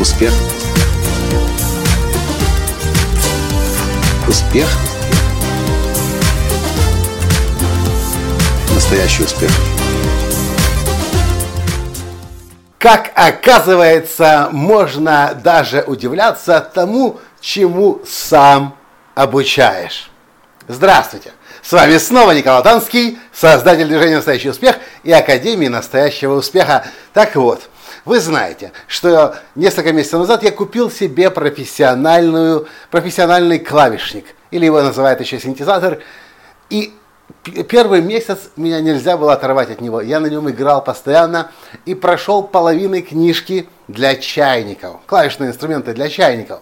Успех. 0.00 0.32
Успех. 4.26 4.66
Настоящий 8.74 9.24
успех. 9.24 9.50
Как 12.78 13.12
оказывается, 13.14 14.48
можно 14.52 15.38
даже 15.44 15.84
удивляться 15.86 16.60
тому, 16.60 17.20
чему 17.42 18.00
сам 18.08 18.74
обучаешь. 19.14 20.10
Здравствуйте! 20.66 21.32
С 21.62 21.72
вами 21.72 21.98
снова 21.98 22.30
Николай 22.30 22.62
Танский, 22.62 23.18
создатель 23.34 23.86
движения 23.86 24.16
«Настоящий 24.16 24.48
успех» 24.48 24.76
и 25.02 25.12
Академии 25.12 25.68
настоящего 25.68 26.36
успеха. 26.36 26.86
Так 27.12 27.36
вот, 27.36 27.68
вы 28.04 28.20
знаете, 28.20 28.72
что 28.86 29.34
несколько 29.54 29.92
месяцев 29.92 30.20
назад 30.20 30.42
я 30.42 30.50
купил 30.50 30.90
себе 30.90 31.30
профессиональную, 31.30 32.66
профессиональный 32.90 33.58
клавишник, 33.58 34.24
или 34.50 34.64
его 34.64 34.82
называют 34.82 35.20
еще 35.20 35.38
синтезатор, 35.38 36.00
и 36.70 36.94
первый 37.68 38.02
месяц 38.02 38.50
меня 38.56 38.80
нельзя 38.80 39.16
было 39.16 39.32
оторвать 39.34 39.70
от 39.70 39.80
него. 39.80 40.00
Я 40.00 40.20
на 40.20 40.26
нем 40.26 40.48
играл 40.50 40.82
постоянно 40.82 41.50
и 41.84 41.94
прошел 41.94 42.42
половины 42.42 43.02
книжки 43.02 43.68
для 43.88 44.16
чайников, 44.16 45.00
клавишные 45.06 45.50
инструменты 45.50 45.92
для 45.94 46.08
чайников. 46.08 46.60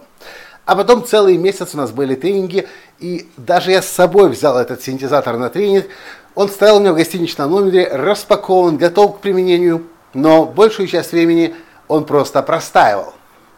А 0.65 0.75
потом 0.75 1.03
целый 1.03 1.37
месяц 1.37 1.73
у 1.73 1.77
нас 1.77 1.91
были 1.91 2.13
тренинги, 2.13 2.67
и 2.99 3.27
даже 3.37 3.71
я 3.71 3.81
с 3.81 3.87
собой 3.87 4.29
взял 4.29 4.57
этот 4.57 4.83
синтезатор 4.83 5.37
на 5.37 5.49
тренинг. 5.49 5.87
Он 6.35 6.47
стоял 6.47 6.77
у 6.77 6.79
меня 6.79 6.93
в 6.93 6.95
гостиничном 6.95 7.49
номере, 7.49 7.89
распакован, 7.91 8.77
готов 8.77 9.17
к 9.17 9.19
применению, 9.19 9.87
но 10.13 10.45
большую 10.45 10.87
часть 10.87 11.11
времени 11.11 11.55
он 11.87 12.05
просто 12.05 12.41
простаивал. 12.41 13.13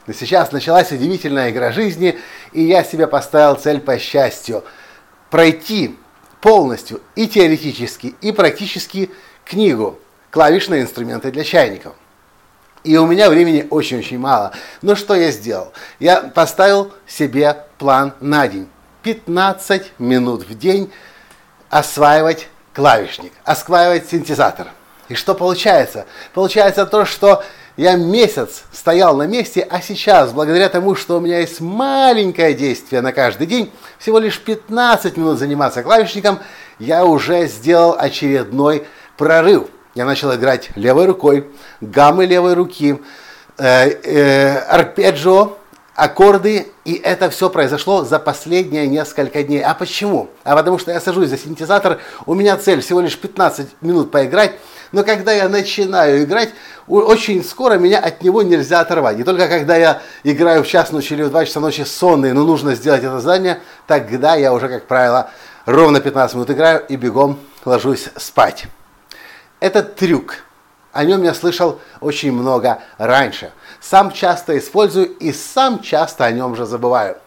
И 0.07 0.13
сейчас 0.13 0.51
началась 0.51 0.91
удивительная 0.91 1.51
игра 1.51 1.71
жизни, 1.71 2.19
и 2.51 2.63
я 2.63 2.83
себе 2.83 3.07
поставил 3.07 3.55
цель 3.55 3.79
по 3.79 3.97
счастью 3.99 4.63
пройти 5.29 5.97
полностью 6.41 7.01
и 7.15 7.27
теоретически, 7.27 8.15
и 8.21 8.31
практически 8.31 9.11
книгу 9.45 9.99
«Клавишные 10.31 10.81
инструменты 10.81 11.31
для 11.31 11.43
чайников». 11.43 11.93
И 12.83 12.97
у 12.97 13.05
меня 13.05 13.29
времени 13.29 13.67
очень-очень 13.69 14.17
мало. 14.17 14.53
Но 14.81 14.95
что 14.95 15.13
я 15.13 15.29
сделал? 15.29 15.71
Я 15.99 16.21
поставил 16.21 16.91
себе 17.05 17.65
план 17.77 18.13
на 18.21 18.47
день. 18.47 18.67
15 19.03 19.99
минут 19.99 20.47
в 20.47 20.57
день 20.57 20.91
осваивать 21.69 22.47
клавишник, 22.73 23.33
осваивать 23.43 24.09
синтезатор. 24.09 24.67
И 25.11 25.15
что 25.15 25.35
получается? 25.35 26.05
Получается 26.33 26.85
то, 26.85 27.05
что 27.05 27.43
я 27.77 27.95
месяц 27.95 28.63
стоял 28.71 29.15
на 29.15 29.27
месте, 29.27 29.67
а 29.69 29.81
сейчас, 29.81 30.31
благодаря 30.31 30.69
тому, 30.69 30.95
что 30.95 31.17
у 31.17 31.19
меня 31.19 31.39
есть 31.39 31.59
маленькое 31.61 32.53
действие 32.53 33.01
на 33.01 33.11
каждый 33.11 33.45
день, 33.45 33.71
всего 33.99 34.19
лишь 34.19 34.39
15 34.39 35.17
минут 35.17 35.37
заниматься 35.37 35.83
клавишником, 35.83 36.39
я 36.79 37.05
уже 37.05 37.47
сделал 37.47 37.95
очередной 37.97 38.87
прорыв– 39.17 39.65
я 39.93 40.05
начал 40.05 40.33
играть 40.33 40.69
левой 40.75 41.05
рукой, 41.05 41.47
гаммы 41.81 42.25
левой 42.25 42.53
руки, 42.53 43.01
э, 43.57 43.89
э, 43.89 44.57
арпеджио, 44.59 45.57
аккорды, 45.95 46.71
и 46.85 46.93
это 46.93 47.29
все 47.29 47.49
произошло 47.49 48.05
за 48.05 48.17
последние 48.17 48.87
несколько 48.87 49.43
дней. 49.43 49.61
А 49.61 49.73
почему? 49.73 50.29
А 50.45 50.55
потому 50.55 50.79
что 50.79 50.91
я 50.91 51.01
сажусь 51.01 51.27
за 51.27 51.37
синтезатор, 51.37 51.99
у 52.25 52.33
меня 52.33 52.55
цель 52.55 52.81
всего 52.81 53.01
лишь 53.01 53.17
15 53.17 53.81
минут 53.81 54.11
поиграть, 54.11 54.53
но 54.91 55.03
когда 55.03 55.31
я 55.31 55.47
начинаю 55.49 56.23
играть, 56.23 56.49
очень 56.87 57.43
скоро 57.43 57.75
меня 57.75 57.99
от 57.99 58.21
него 58.23 58.41
нельзя 58.41 58.81
оторвать. 58.81 59.17
Не 59.17 59.23
только 59.23 59.47
когда 59.47 59.75
я 59.75 60.01
играю 60.23 60.63
в 60.63 60.67
час 60.67 60.91
ночи 60.91 61.13
или 61.13 61.23
в 61.23 61.29
2 61.29 61.45
часа 61.45 61.59
ночи 61.59 61.83
сонный, 61.83 62.33
но 62.33 62.43
нужно 62.43 62.75
сделать 62.75 63.03
это 63.03 63.19
задание, 63.19 63.61
тогда 63.87 64.35
я 64.35 64.53
уже, 64.53 64.67
как 64.67 64.87
правило, 64.87 65.31
ровно 65.65 66.01
15 66.01 66.35
минут 66.35 66.51
играю 66.51 66.85
и 66.87 66.95
бегом 66.95 67.39
ложусь 67.63 68.09
спать. 68.17 68.65
Этот 69.59 69.95
трюк, 69.95 70.37
о 70.91 71.05
нем 71.05 71.23
я 71.23 71.33
слышал 71.33 71.79
очень 72.01 72.31
много 72.33 72.79
раньше. 72.97 73.51
Сам 73.79 74.11
часто 74.11 74.57
использую 74.57 75.05
и 75.05 75.31
сам 75.31 75.79
часто 75.79 76.25
о 76.25 76.31
нем 76.31 76.55
же 76.55 76.65
забываю. 76.65 77.17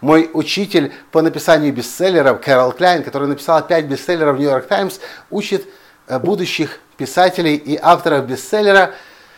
Мой 0.00 0.30
учитель 0.34 0.92
по 1.10 1.22
написанию 1.22 1.72
бестселлеров 1.72 2.40
Кэрол 2.40 2.72
Кляйн, 2.72 3.02
который 3.02 3.28
написал 3.28 3.66
5 3.66 3.84
бестселлеров 3.86 4.36
в 4.36 4.38
Нью-Йорк 4.38 4.66
Таймс, 4.66 4.98
учит 5.30 5.66
будущих 6.08 6.80
писателей 6.96 7.56
и 7.56 7.78
авторов 7.80 8.26
бестселлера, 8.26 8.94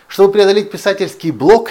чтобы 0.08 0.32
преодолеть 0.32 0.70
писательский 0.70 1.30
блок, 1.30 1.70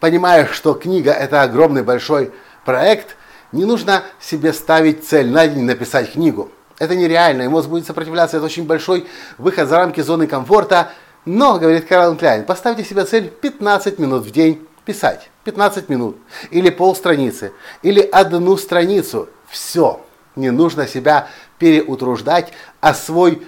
понимая, 0.00 0.46
что 0.46 0.74
книга 0.74 1.12
это 1.12 1.42
огромный 1.42 1.82
большой 1.82 2.32
проект, 2.64 3.16
не 3.52 3.64
нужно 3.64 4.02
себе 4.20 4.52
ставить 4.52 5.06
цель 5.06 5.30
на 5.30 5.46
день 5.46 5.64
написать 5.64 6.12
книгу. 6.12 6.52
Это 6.78 6.94
нереально, 6.94 7.42
и 7.42 7.48
мозг 7.48 7.68
будет 7.68 7.86
сопротивляться, 7.86 8.36
это 8.36 8.46
очень 8.46 8.64
большой 8.64 9.06
выход 9.36 9.68
за 9.68 9.76
рамки 9.76 10.00
зоны 10.00 10.26
комфорта. 10.26 10.92
Но, 11.24 11.58
говорит 11.58 11.86
Карл 11.86 12.16
Кляйн, 12.16 12.44
поставьте 12.44 12.84
себе 12.84 13.04
цель 13.04 13.28
15 13.28 13.98
минут 13.98 14.24
в 14.24 14.30
день 14.30 14.66
писать. 14.84 15.30
15 15.44 15.88
минут. 15.88 16.16
Или 16.50 16.70
полстраницы. 16.70 17.52
Или 17.82 18.00
одну 18.00 18.56
страницу. 18.56 19.28
Все. 19.48 20.00
Не 20.36 20.50
нужно 20.50 20.86
себя 20.86 21.28
переутруждать, 21.58 22.52
а 22.80 22.94
свой 22.94 23.42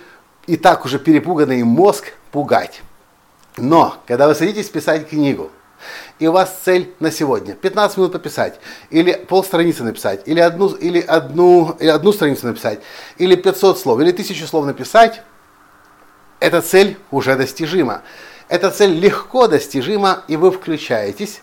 и 0.51 0.57
так 0.57 0.85
уже 0.85 0.99
перепуганный 0.99 1.63
мозг 1.63 2.13
пугать. 2.33 2.83
Но, 3.57 3.95
когда 4.09 4.27
вы 4.27 4.35
садитесь 4.35 4.69
писать 4.69 5.09
книгу, 5.09 5.53
и 6.19 6.27
у 6.27 6.33
вас 6.33 6.59
цель 6.65 6.93
на 6.99 7.13
сегодня 7.13 7.55
15 7.55 7.97
минут 7.99 8.13
пописать, 8.13 8.59
или 8.91 9.13
полстраницы 9.13 9.85
написать, 9.85 10.27
или 10.27 10.41
одну, 10.41 10.71
или 10.71 11.01
одну, 11.01 11.77
или 11.79 11.89
одну 11.89 12.13
страницу 12.13 12.49
написать, 12.49 12.81
или 13.17 13.37
500 13.37 13.79
слов, 13.79 14.01
или 14.01 14.11
1000 14.11 14.45
слов 14.49 14.67
написать, 14.67 15.23
эта 16.41 16.63
цель 16.63 16.99
уже 17.13 17.37
достижима. 17.37 18.03
Эта 18.49 18.73
цель 18.73 18.99
легко 18.99 19.47
достижима, 19.47 20.25
и 20.27 20.37
вы 20.37 20.51
включаетесь. 20.51 21.43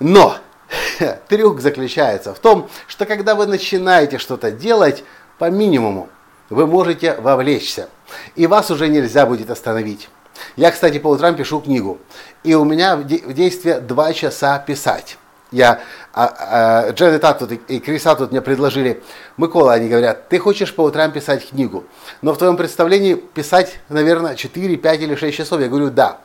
Но 0.00 0.36
трюк 1.28 1.60
заключается 1.60 2.34
в 2.34 2.40
том, 2.40 2.68
что 2.88 3.06
когда 3.06 3.36
вы 3.36 3.46
начинаете 3.46 4.18
что-то 4.18 4.50
делать 4.50 5.04
по 5.38 5.48
минимуму, 5.48 6.08
вы 6.50 6.66
можете 6.66 7.14
вовлечься, 7.14 7.88
и 8.34 8.46
вас 8.46 8.70
уже 8.70 8.88
нельзя 8.88 9.24
будет 9.24 9.50
остановить. 9.50 10.08
Я, 10.56 10.70
кстати, 10.70 10.98
по 10.98 11.08
утрам 11.08 11.34
пишу 11.36 11.60
книгу. 11.60 11.98
И 12.44 12.54
у 12.54 12.64
меня 12.64 12.96
в 12.96 13.04
действие 13.04 13.80
два 13.80 14.12
часа 14.12 14.58
писать. 14.58 15.18
Я, 15.52 15.80
а, 16.14 16.86
а, 16.88 16.92
Джен 16.92 17.16
и 17.16 17.18
тут 17.18 17.52
и 17.68 17.80
Криса 17.80 18.14
тут 18.14 18.30
мне 18.30 18.40
предложили, 18.40 19.02
Микола, 19.36 19.72
они 19.72 19.88
говорят, 19.88 20.28
ты 20.28 20.38
хочешь 20.38 20.72
по 20.72 20.82
утрам 20.82 21.10
писать 21.10 21.48
книгу, 21.48 21.84
но 22.22 22.32
в 22.32 22.38
твоем 22.38 22.56
представлении 22.56 23.14
писать, 23.14 23.80
наверное, 23.88 24.36
4, 24.36 24.76
5 24.76 25.00
или 25.00 25.16
6 25.16 25.36
часов. 25.36 25.60
Я 25.60 25.68
говорю, 25.68 25.90
да. 25.90 26.18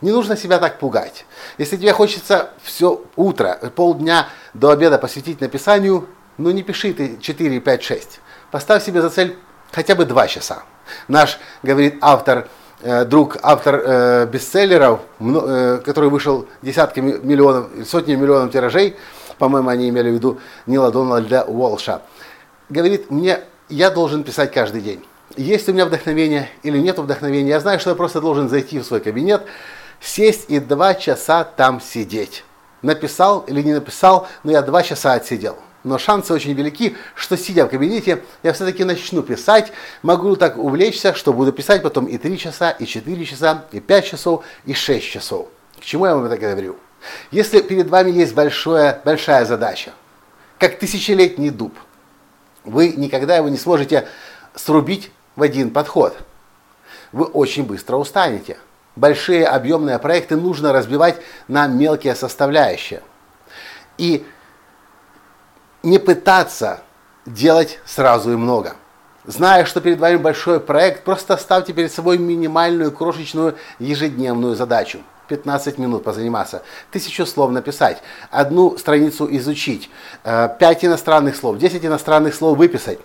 Не 0.00 0.12
нужно 0.12 0.36
себя 0.36 0.58
так 0.58 0.78
пугать. 0.78 1.24
Если 1.58 1.76
тебе 1.76 1.92
хочется 1.92 2.50
все 2.62 3.02
утро, 3.16 3.58
полдня 3.74 4.28
до 4.54 4.70
обеда 4.70 4.96
посвятить 4.98 5.40
написанию, 5.40 6.06
ну 6.36 6.52
не 6.52 6.62
пиши 6.62 6.92
ты 6.92 7.18
4, 7.20 7.58
5, 7.58 7.82
6. 7.82 8.20
Поставь 8.52 8.84
себе 8.84 9.02
за 9.02 9.10
цель 9.10 9.36
хотя 9.70 9.94
бы 9.94 10.04
2 10.04 10.28
часа. 10.28 10.62
Наш, 11.08 11.38
говорит 11.62 11.98
автор, 12.00 12.48
Э, 12.80 13.04
друг, 13.04 13.38
автор 13.42 13.82
э, 13.84 14.26
бестселлеров, 14.26 15.00
э, 15.18 15.80
который 15.84 16.10
вышел 16.10 16.46
десятками 16.62 17.18
миллионов, 17.20 17.66
сотни 17.84 18.14
миллионов 18.14 18.52
тиражей, 18.52 18.96
по-моему, 19.36 19.68
они 19.68 19.88
имели 19.88 20.10
в 20.10 20.14
виду 20.14 20.38
Нила 20.66 20.92
Дональда 20.92 21.42
Уолша, 21.42 22.02
говорит, 22.68 23.10
мне, 23.10 23.40
я 23.68 23.90
должен 23.90 24.22
писать 24.22 24.52
каждый 24.52 24.80
день. 24.80 25.04
Есть 25.36 25.68
у 25.68 25.72
меня 25.72 25.86
вдохновение 25.86 26.50
или 26.62 26.78
нет 26.78 26.98
вдохновения, 26.98 27.50
я 27.50 27.60
знаю, 27.60 27.80
что 27.80 27.90
я 27.90 27.96
просто 27.96 28.20
должен 28.20 28.48
зайти 28.48 28.78
в 28.78 28.84
свой 28.84 29.00
кабинет, 29.00 29.42
сесть 30.00 30.44
и 30.48 30.60
два 30.60 30.94
часа 30.94 31.42
там 31.42 31.80
сидеть. 31.80 32.44
Написал 32.82 33.40
или 33.40 33.60
не 33.60 33.74
написал, 33.74 34.28
но 34.44 34.52
я 34.52 34.62
два 34.62 34.84
часа 34.84 35.14
отсидел 35.14 35.56
но 35.84 35.98
шансы 35.98 36.32
очень 36.34 36.52
велики, 36.54 36.96
что 37.14 37.36
сидя 37.36 37.66
в 37.66 37.68
кабинете, 37.68 38.22
я 38.42 38.52
все-таки 38.52 38.84
начну 38.84 39.22
писать, 39.22 39.72
могу 40.02 40.36
так 40.36 40.58
увлечься, 40.58 41.14
что 41.14 41.32
буду 41.32 41.52
писать 41.52 41.82
потом 41.82 42.06
и 42.06 42.18
3 42.18 42.38
часа, 42.38 42.70
и 42.70 42.86
4 42.86 43.24
часа, 43.24 43.64
и 43.72 43.80
5 43.80 44.04
часов, 44.04 44.44
и 44.64 44.74
6 44.74 45.06
часов. 45.06 45.48
К 45.80 45.84
чему 45.84 46.06
я 46.06 46.14
вам 46.14 46.24
это 46.24 46.36
говорю? 46.36 46.76
Если 47.30 47.60
перед 47.60 47.88
вами 47.88 48.10
есть 48.10 48.34
большое, 48.34 49.00
большая 49.04 49.44
задача, 49.44 49.92
как 50.58 50.78
тысячелетний 50.78 51.50
дуб, 51.50 51.74
вы 52.64 52.88
никогда 52.88 53.36
его 53.36 53.48
не 53.48 53.56
сможете 53.56 54.08
срубить 54.54 55.12
в 55.36 55.42
один 55.42 55.70
подход. 55.70 56.16
Вы 57.12 57.24
очень 57.24 57.64
быстро 57.64 57.96
устанете. 57.96 58.58
Большие 58.96 59.46
объемные 59.46 59.98
проекты 60.00 60.36
нужно 60.36 60.72
разбивать 60.72 61.16
на 61.46 61.68
мелкие 61.68 62.16
составляющие. 62.16 63.00
И 63.96 64.26
не 65.88 65.98
пытаться 65.98 66.80
делать 67.26 67.78
сразу 67.84 68.32
и 68.32 68.36
много. 68.36 68.76
Зная, 69.24 69.64
что 69.64 69.80
перед 69.80 69.98
вами 69.98 70.16
большой 70.16 70.60
проект, 70.60 71.04
просто 71.04 71.36
ставьте 71.36 71.72
перед 71.72 71.92
собой 71.92 72.18
минимальную, 72.18 72.92
крошечную 72.92 73.56
ежедневную 73.78 74.54
задачу. 74.54 75.00
15 75.28 75.76
минут 75.76 76.04
позаниматься, 76.04 76.62
тысячу 76.90 77.26
слов 77.26 77.50
написать, 77.50 78.02
одну 78.30 78.78
страницу 78.78 79.28
изучить, 79.36 79.90
5 80.24 80.58
э, 80.60 80.86
иностранных 80.86 81.36
слов, 81.36 81.58
10 81.58 81.84
иностранных 81.84 82.34
слов 82.34 82.56
выписать. 82.56 82.98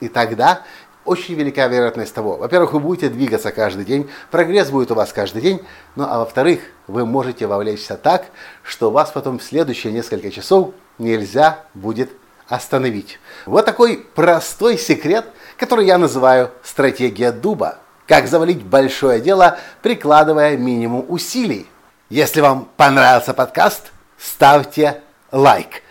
И 0.00 0.08
тогда 0.08 0.62
очень 1.04 1.34
велика 1.34 1.66
вероятность 1.66 2.14
того, 2.14 2.38
во-первых, 2.38 2.72
вы 2.72 2.80
будете 2.80 3.10
двигаться 3.10 3.52
каждый 3.52 3.84
день, 3.84 4.08
прогресс 4.30 4.70
будет 4.70 4.90
у 4.90 4.94
вас 4.94 5.12
каждый 5.12 5.42
день, 5.42 5.60
ну 5.94 6.04
а 6.08 6.20
во-вторых, 6.20 6.60
вы 6.86 7.04
можете 7.04 7.46
вовлечься 7.46 7.98
так, 7.98 8.26
что 8.62 8.90
вас 8.90 9.10
потом 9.10 9.38
в 9.38 9.42
следующие 9.42 9.92
несколько 9.92 10.30
часов 10.30 10.72
нельзя 10.98 11.60
будет 11.74 12.10
остановить. 12.48 13.18
Вот 13.46 13.64
такой 13.64 14.06
простой 14.14 14.78
секрет, 14.78 15.26
который 15.56 15.86
я 15.86 15.98
называю 15.98 16.50
стратегия 16.62 17.32
дуба. 17.32 17.78
Как 18.06 18.26
завалить 18.26 18.62
большое 18.62 19.20
дело, 19.20 19.58
прикладывая 19.82 20.56
минимум 20.56 21.04
усилий. 21.08 21.66
Если 22.08 22.40
вам 22.40 22.68
понравился 22.76 23.34
подкаст, 23.34 23.92
ставьте 24.16 25.02
лайк 25.30 25.82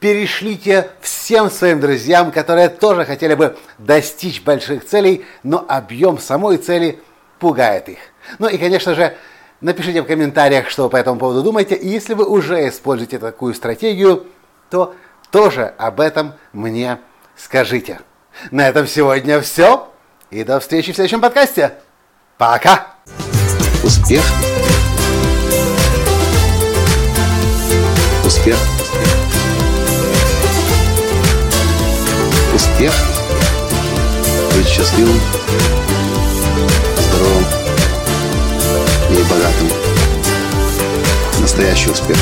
перешлите 0.00 0.90
всем 1.00 1.50
своим 1.50 1.80
друзьям, 1.80 2.30
которые 2.30 2.68
тоже 2.68 3.04
хотели 3.04 3.34
бы 3.34 3.56
достичь 3.78 4.42
больших 4.42 4.86
целей, 4.86 5.24
но 5.42 5.64
объем 5.66 6.18
самой 6.18 6.58
цели 6.58 7.00
пугает 7.38 7.88
их. 7.88 7.98
Ну 8.38 8.48
и, 8.48 8.58
конечно 8.58 8.94
же, 8.94 9.16
напишите 9.60 10.02
в 10.02 10.06
комментариях, 10.06 10.68
что 10.68 10.84
вы 10.84 10.90
по 10.90 10.96
этому 10.96 11.18
поводу 11.18 11.42
думаете. 11.42 11.74
И 11.74 11.88
если 11.88 12.14
вы 12.14 12.24
уже 12.24 12.68
используете 12.68 13.18
такую 13.18 13.54
стратегию, 13.54 14.26
то 14.70 14.94
тоже 15.30 15.74
об 15.78 16.00
этом 16.00 16.34
мне 16.52 16.98
скажите. 17.36 18.00
На 18.50 18.68
этом 18.68 18.86
сегодня 18.86 19.40
все. 19.40 19.92
И 20.30 20.44
до 20.44 20.60
встречи 20.60 20.92
в 20.92 20.94
следующем 20.94 21.20
подкасте. 21.20 21.74
Пока! 22.36 22.94
Успех! 23.82 24.22
Успех! 28.24 28.56
Успех! 32.54 32.92
Быть 34.54 34.66
счастливым, 34.66 35.20
здоровым 36.98 37.44
и 39.10 39.22
богатым. 39.30 39.68
Настоящий 41.40 41.90
успех! 41.90 42.16